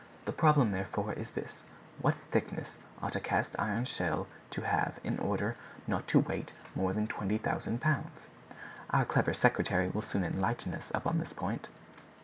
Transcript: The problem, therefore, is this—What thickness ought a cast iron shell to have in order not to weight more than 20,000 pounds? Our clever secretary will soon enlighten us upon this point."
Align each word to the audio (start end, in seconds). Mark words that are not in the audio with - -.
The 0.25 0.31
problem, 0.31 0.71
therefore, 0.71 1.13
is 1.13 1.29
this—What 1.29 2.15
thickness 2.31 2.79
ought 3.03 3.15
a 3.15 3.19
cast 3.19 3.55
iron 3.59 3.85
shell 3.85 4.25
to 4.49 4.61
have 4.63 4.99
in 5.03 5.19
order 5.19 5.57
not 5.85 6.07
to 6.07 6.19
weight 6.21 6.53
more 6.73 6.91
than 6.91 7.05
20,000 7.05 7.79
pounds? 7.79 8.21
Our 8.89 9.05
clever 9.05 9.35
secretary 9.35 9.89
will 9.89 10.01
soon 10.01 10.23
enlighten 10.23 10.73
us 10.73 10.89
upon 10.95 11.19
this 11.19 11.33
point." 11.33 11.69